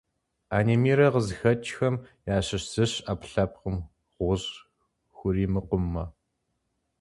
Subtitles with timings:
[0.55, 1.95] Анемиер къызыхэкӏхэм
[2.35, 3.75] ящыщ зыщ ӏэпкълъэпкъым
[4.17, 4.49] гъущӏ
[5.15, 6.05] хуримыкъумэ.